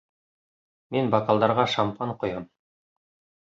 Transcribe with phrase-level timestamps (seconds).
[0.95, 2.49] Мин бокалдарға шампан ҡоям!